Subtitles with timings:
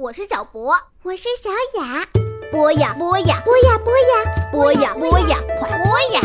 [0.00, 0.72] 我是小博，
[1.02, 1.50] 我是小
[1.80, 2.06] 雅。
[2.52, 6.20] 播呀播呀播呀播呀播呀播呀，快播呀！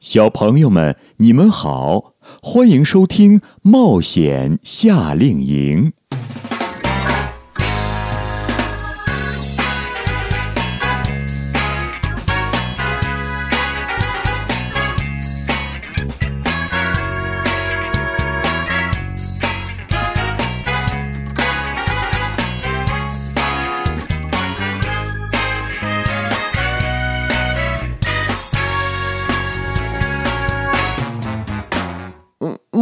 [0.00, 5.92] 小朋友们，你们好，欢迎收听《冒险夏令营》。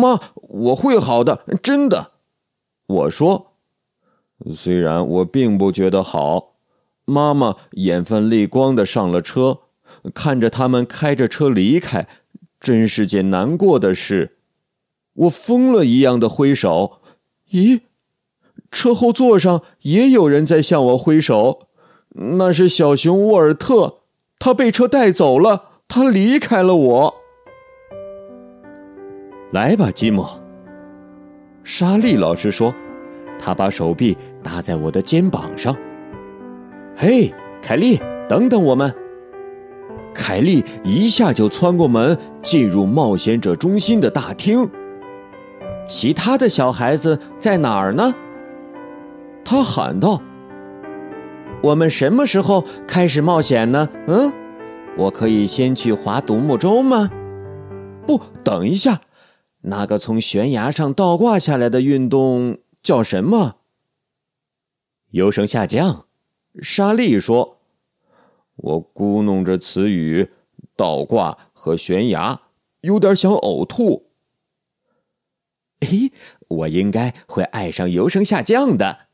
[0.07, 2.13] 啊，我会好的，真的。
[2.87, 3.53] 我说，
[4.53, 6.53] 虽然我并不觉得好。
[7.05, 9.61] 妈妈眼泛泪光的上了车，
[10.13, 12.09] 看着他们开着车离开，
[12.61, 14.39] 真是件难过的事。
[15.15, 17.01] 我疯了一样的挥手，
[17.53, 17.83] 咦，
[18.73, 21.69] 车后座上也有人在向我挥手。
[22.39, 24.01] 那是小熊沃尔特，
[24.39, 27.15] 他被车带走了，他离开了我。
[29.53, 30.27] 来吧，吉姆。
[31.63, 32.75] 莎莉老师说
[33.39, 35.77] ：“他把手臂搭在我的肩膀上。”
[36.97, 38.93] 嘿，凯莉，等等我们！
[40.15, 44.69] 凯莉一下就窜过门，进入冒险者中心的大厅。
[45.87, 48.15] 其他的小孩子在哪儿呢？
[49.45, 50.21] 他喊道
[51.63, 54.33] ：“我们什么时候开始冒险呢？”嗯，
[54.97, 57.11] 我可以先去划独木舟吗？
[58.07, 59.01] 不，等一下。
[59.69, 63.57] 那个从悬崖上倒挂下来的运动叫什么？
[65.11, 66.07] 优声下降。
[66.63, 67.59] 莎莉说
[68.55, 70.31] ：“我咕哝着词语，
[70.77, 72.43] 倒挂和悬崖，
[72.83, 74.11] 有点想呕吐。”
[75.81, 76.11] 哎，
[76.49, 79.09] 我应该会爱上优声下降的。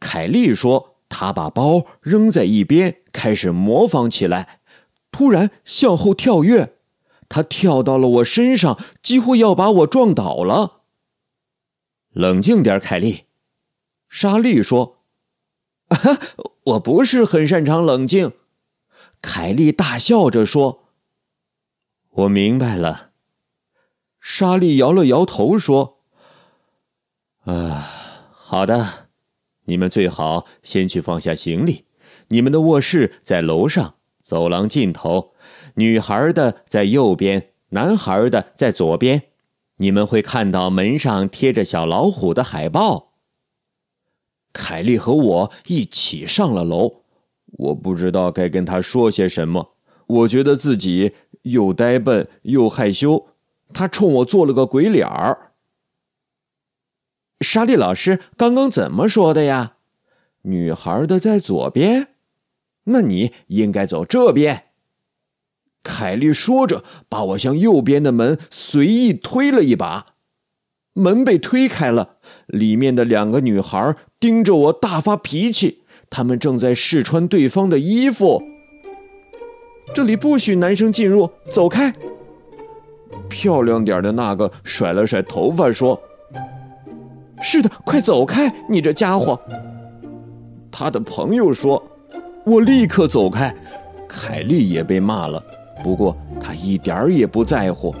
[0.00, 4.60] 凯莉说：“她把包扔在一边，开始模仿起来，
[5.12, 6.73] 突然向后跳跃。”
[7.28, 10.82] 他跳到了我身上，几乎要把我撞倒了。
[12.10, 13.24] 冷静点，凯莉。
[14.08, 14.98] 莎莉说
[15.88, 15.98] ：“啊
[16.64, 18.32] 我不是很擅长冷静。”
[19.20, 20.84] 凯莉大笑着说
[22.10, 23.10] ：“我明白了。”
[24.20, 25.98] 莎莉摇了摇头说
[27.44, 29.08] ：“啊，好的，
[29.64, 31.86] 你们最好先去放下行李。
[32.28, 35.33] 你们的卧室在楼上，走廊尽头。”
[35.74, 39.22] 女孩的在右边，男孩的在左边。
[39.78, 43.12] 你们会看到门上贴着小老虎的海报。
[44.52, 47.02] 凯莉和我一起上了楼，
[47.46, 49.74] 我不知道该跟他说些什么。
[50.06, 53.26] 我觉得自己又呆笨又害羞。
[53.72, 55.50] 他冲我做了个鬼脸儿。
[57.40, 59.78] 莎莉老师刚刚怎么说的呀？
[60.42, 62.08] 女孩的在左边，
[62.84, 64.63] 那你应该走这边。
[65.84, 70.06] 凯莉说着，把我向右边的门随意推了一把，
[70.94, 72.16] 门被推开了。
[72.46, 78.42] 里面的两个女孩盯着我大发脾气，她们正在试穿对方的衣服。
[79.92, 81.94] 这里不许男生进入，走开！
[83.28, 86.00] 漂亮点的那个甩了甩头发说
[87.42, 89.38] ：“是的，快走开，你这家伙！”
[90.72, 91.80] 他的朋友说
[92.46, 93.54] ：“我立刻走开。”
[94.08, 95.44] 凯莉也被骂了。
[95.82, 97.94] 不过他一点儿也不在乎。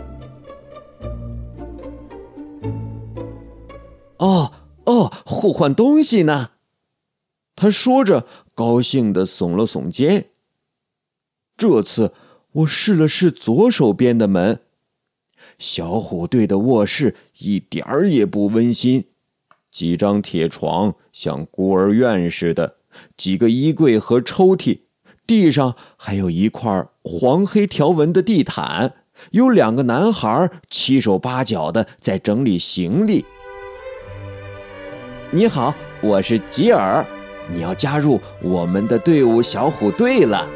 [4.18, 4.52] 哦
[4.84, 6.50] 哦，互换东西呢？
[7.56, 10.26] 他说着，高兴的耸了耸肩。
[11.56, 12.12] 这次
[12.52, 14.60] 我试了试左手边的门，
[15.58, 19.04] 小虎队的卧室一点儿也不温馨，
[19.70, 22.76] 几张铁床像孤儿院似的，
[23.16, 24.80] 几个衣柜和抽屉。
[25.26, 28.94] 地上还有一块黄黑条纹的地毯，
[29.32, 33.22] 有两个男孩七手八脚的在整理行李。
[35.30, 37.04] 你好，我是吉尔，
[37.52, 40.48] 你要加入我们的队伍小虎队了。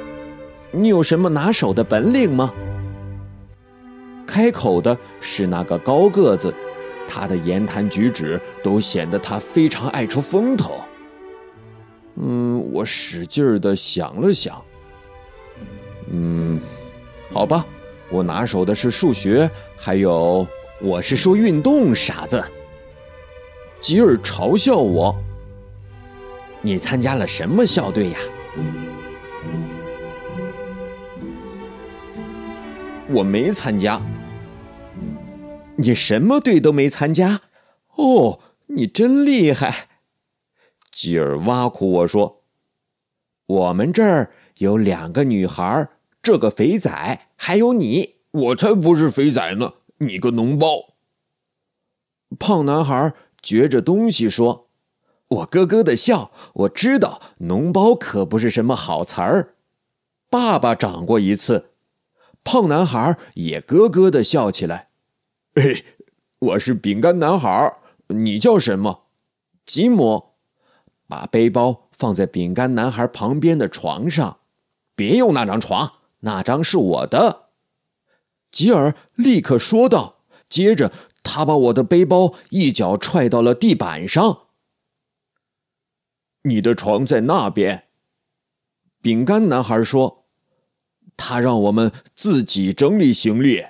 [0.70, 2.50] 你有什么拿手的本领吗？
[4.26, 6.54] 开口的是那个高个子，
[7.06, 10.80] 他的言谈举止都显得他非常爱出风头。
[12.16, 14.58] 嗯，我使劲儿的想了想。
[17.38, 17.64] 好吧，
[18.10, 20.44] 我拿手的是数学，还有
[20.80, 22.44] 我是说运动，傻子。
[23.80, 25.14] 吉尔嘲笑我。
[26.62, 28.18] 你参加了什么校队呀？
[33.08, 34.02] 我没参加。
[35.76, 37.42] 你什么队都没参加？
[37.94, 39.86] 哦，你真厉害！
[40.90, 42.42] 吉尔挖苦我说
[43.46, 45.88] ：“我们这儿有两个女孩，
[46.22, 48.16] 这个肥仔，还有你。
[48.30, 49.74] 我才不是肥仔呢！
[49.98, 50.94] 你个脓包！”
[52.38, 54.68] 胖男孩嚼着东西说
[55.28, 59.54] ：“我咯咯的笑，我知道脓包可不是什么好词儿。
[60.28, 61.70] 爸爸长过一次。”
[62.44, 64.88] 胖男孩也咯咯的笑起来。
[65.54, 65.84] 嘿，
[66.38, 67.76] 我是饼干男孩，
[68.08, 69.04] 你叫什么？
[69.66, 70.34] 吉姆，
[71.06, 74.38] 把背包放在饼干男孩旁边的床上，
[74.94, 77.48] 别用那张床，那张是我的。
[78.50, 80.16] 吉尔立刻说道。
[80.48, 80.90] 接着，
[81.22, 84.46] 他把我的背包一脚踹到了地板上。
[86.42, 87.88] 你的床在那边，
[89.02, 90.24] 饼干男孩说。
[91.18, 93.66] 他让我们自己整理行李。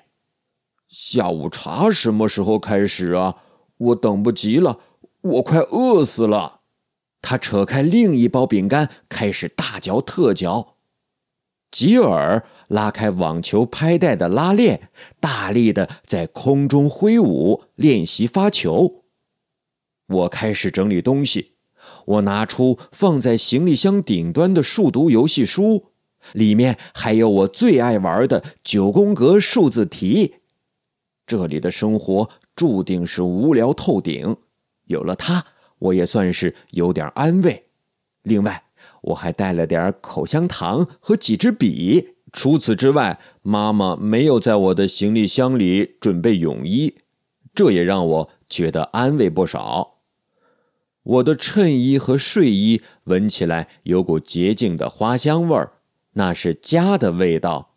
[0.87, 3.43] 下午茶什么时候开始啊？
[3.79, 4.81] 我等不及了，
[5.23, 6.61] 我快饿死了。
[7.23, 10.77] 他扯开另一包饼干，开始大嚼特嚼。
[11.71, 19.05] 吉尔拉开网球拍带的拉链，大力的在空中挥舞，练习发球。
[20.07, 21.53] 我开始整理东西。
[22.05, 25.87] 我拿出放在行李箱顶端的数独游戏书。
[26.33, 30.35] 里面还有我最爱玩的九宫格数字题。
[31.27, 34.37] 这里的生活注定是无聊透顶，
[34.87, 35.47] 有了它，
[35.79, 37.67] 我也算是有点安慰。
[38.23, 38.65] 另外，
[39.03, 42.11] 我还带了点口香糖和几支笔。
[42.33, 46.95] 除此之外，妈妈没有在我的行李箱里准备泳衣，
[47.55, 49.95] 这也让我觉得安慰不少。
[51.03, 55.73] 我的衬衣和睡衣闻起来有股洁净的花香味儿。
[56.13, 57.71] 那是家的味道，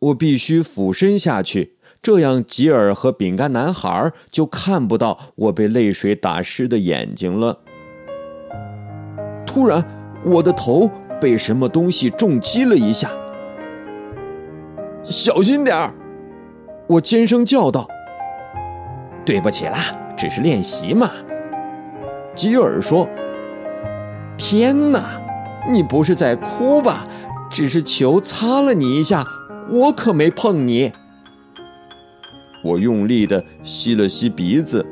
[0.00, 7.60] 我必须俯身下去，这样吉尔和饼干男孩就看不到我被泪水打湿的眼睛了。
[9.46, 10.90] 突然，我的头
[11.20, 13.10] 被什么东西重击了一下，
[15.02, 15.94] 小心点儿！
[16.86, 17.86] 我尖声叫道
[19.24, 19.78] ：“对不起啦，
[20.16, 21.10] 只是练习嘛。”
[22.34, 23.08] 吉尔说
[24.36, 25.20] ：“天哪，
[25.70, 27.06] 你不是在哭吧？”
[27.50, 29.26] 只是球擦了你一下，
[29.68, 30.92] 我可没碰你。
[32.62, 34.86] 我用力的吸了吸鼻子。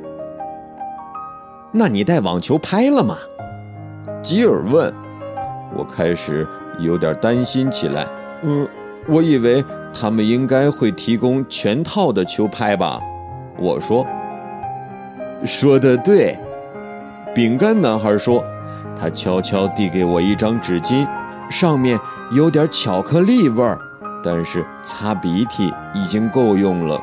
[1.71, 3.17] 那你带网球拍了吗？
[4.23, 4.93] 吉尔问。
[5.77, 6.47] 我开始
[6.79, 8.07] 有点担心起来。
[8.43, 8.69] 嗯，
[9.07, 13.01] 我以为他们应该会提供全套的球拍吧。
[13.59, 14.07] 我说。
[15.45, 16.37] 说的对，
[17.35, 18.45] 饼干男孩说。
[19.01, 21.07] 他悄悄递给我一张纸巾。
[21.51, 21.99] 上面
[22.33, 23.79] 有点巧克力味儿，
[24.23, 27.01] 但是擦鼻涕已经够用了。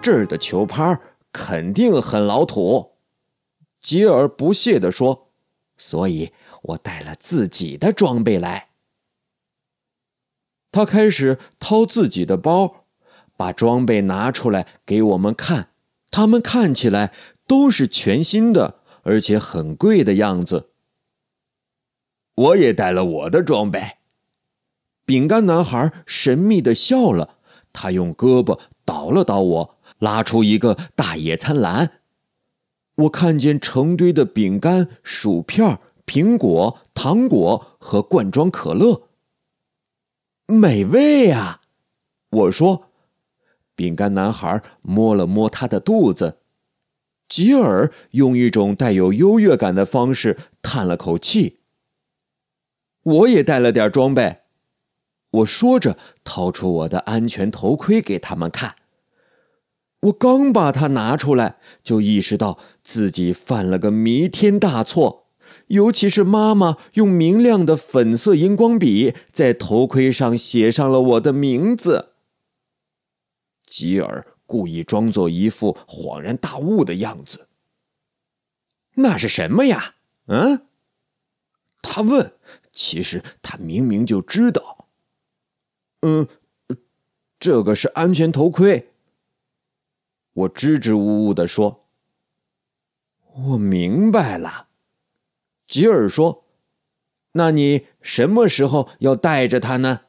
[0.00, 0.96] 这儿的球拍
[1.32, 2.92] 肯定很老土，
[3.80, 5.30] 吉尔不屑地说
[5.76, 6.32] ：“所以
[6.62, 8.68] 我带了自己的装备来。”
[10.72, 12.86] 他开始掏自己的包，
[13.36, 15.70] 把装备拿出来给我们看。
[16.10, 17.12] 他们看起来
[17.46, 20.70] 都是全新的，而且很贵的样子。
[22.34, 23.98] 我也带了我的装备。
[25.04, 27.38] 饼干男孩神秘的笑了，
[27.72, 32.00] 他用胳膊捣了捣我，拉出一个大野餐篮。
[32.96, 39.08] 我看见成堆的饼干、薯片、苹果、糖果和罐装可乐，
[40.46, 41.60] 美味啊！
[42.30, 42.90] 我说。
[43.76, 46.38] 饼干男孩摸了摸他的肚子，
[47.28, 51.58] 吉尔用一种带有优越感的方式叹了口气。
[53.02, 54.42] 我也带了点装备，
[55.30, 58.76] 我说着，掏出我的安全头盔给他们看。
[60.04, 65.28] 我刚把它拿出来，就意识到自己犯了个弥天大错，
[65.68, 72.10] 尤其是妈妈用明亮的粉色荧光笔在头盔上写上了我的名字。
[73.66, 77.48] 吉尔故意装作一副恍然大悟的样子。
[78.96, 79.94] 那是什么呀？
[80.26, 80.66] 嗯？
[81.82, 82.32] 他问。
[82.72, 84.88] 其实他明明就知道。
[86.02, 86.26] 嗯，
[87.38, 88.90] 这个是安全头盔。
[90.34, 91.86] 我支支吾吾的说
[93.34, 94.68] ：“我明白了。”
[95.66, 96.44] 吉尔说
[97.32, 100.02] ：“那你什么时候要带着它呢？”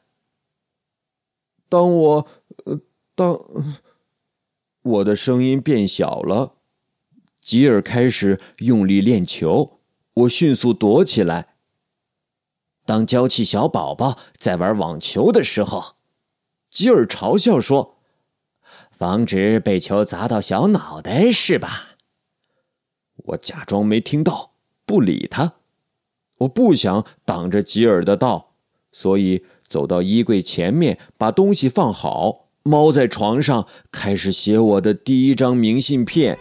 [1.70, 2.28] 当我……
[3.16, 3.40] 当
[4.82, 6.56] 我的声音变小了，
[7.40, 9.80] 吉尔开始用力练球，
[10.14, 11.56] 我迅速躲起来。
[12.86, 15.96] 当娇气小宝宝在玩网球的时候，
[16.70, 17.95] 吉尔嘲笑说
[18.96, 21.98] ：“防止被球砸到小脑袋，是吧？
[23.26, 24.52] 我假装没听到，
[24.86, 25.56] 不理他。
[26.38, 28.54] 我不想挡着吉尔的道，
[28.94, 36.40] 所以走到衣柜前面，把东西放好，猫在床上，开始写我的第一张明信片。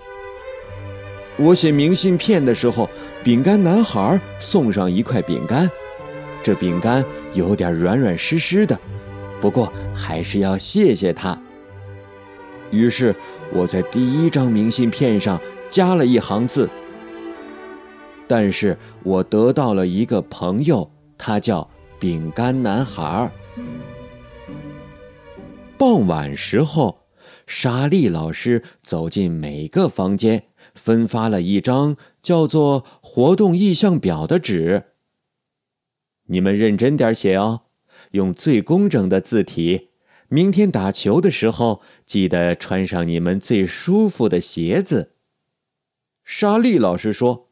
[1.37, 2.88] 我写明信片的时候，
[3.25, 5.68] 饼干男孩送上一块饼干，
[6.40, 8.78] 这饼干有点软软湿湿的，
[9.40, 11.37] 不过还是要谢谢他。
[12.75, 13.14] 于是
[13.52, 15.40] 我在第一张明信片上
[15.71, 16.69] 加了一行字。
[18.26, 23.31] 但是我得到了一个朋友，他叫饼干男孩。
[25.76, 27.02] 傍晚时候，
[27.47, 34.85] 莎莉老师走进每个房间，分发了一张叫做“活动意向表”的纸。
[36.28, 37.62] 你们认真点写哦，
[38.12, 39.90] 用最工整的字体。
[40.35, 45.12] 明天打球的时候，记得穿上你们最舒服的鞋子。
[46.25, 47.49] 莎莉老师说。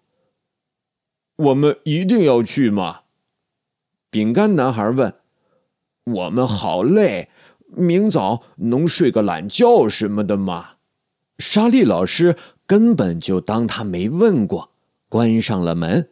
[1.37, 3.03] 我们一定要去吗？
[4.11, 5.15] 饼干男孩问。
[6.03, 7.29] 我们好累，
[7.69, 10.71] 明早能睡个懒觉什么的吗？
[11.39, 12.37] 莎莉老师
[12.67, 14.73] 根本就当他没问过，
[15.09, 16.09] 关上了门。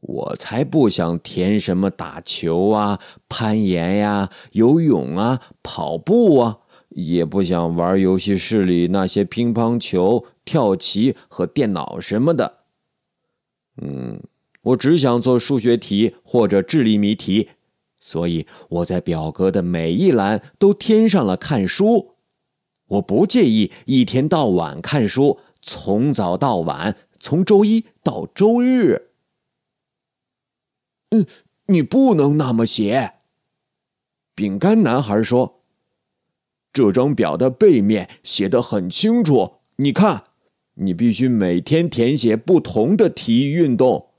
[0.00, 12.60] 我才不想填什么打球啊、攀岩呀、游泳啊、跑步啊，也不想玩游戏室里那些乒乓球、跳棋和电脑什么的。
[13.82, 14.22] 嗯，
[14.62, 17.50] 我只想做数学题或者智力谜题，
[17.98, 22.14] 所以我在表格的每一栏都添上了看书。
[22.88, 29.09] 我不介意一天到晚看书，从早到晚，从周一到周日。
[31.10, 31.26] 嗯，
[31.66, 33.14] 你不能那么写。
[34.34, 35.62] 饼干男孩说
[36.72, 40.24] ：“这张表的背面写的很清楚，你看。”
[40.74, 44.12] 你必须每天填写不同的体育运动，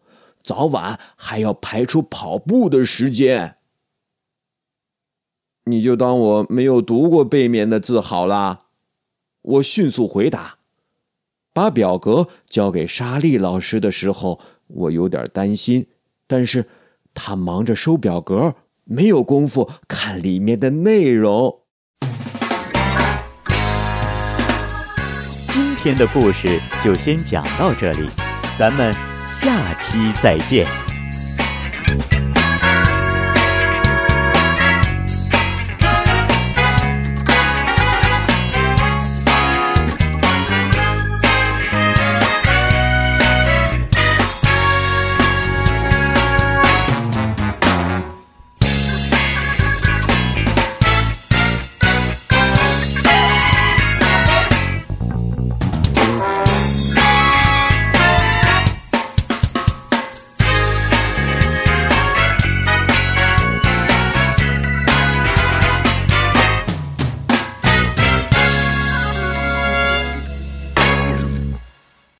[0.43, 3.55] 早晚还要排出跑步的时间。
[5.63, 8.67] 你就当我没有读过背面的字好了。
[9.41, 10.59] 我迅速回答。
[11.51, 15.87] 把表格交给莎莉老师的时候，我有点担心，
[16.27, 16.67] 但是
[17.13, 21.59] 他忙着收表格，没有功夫看里面的内容。
[25.49, 28.09] 今天的故事就先讲到这里，
[28.57, 28.93] 咱们
[29.25, 30.67] 下期再见。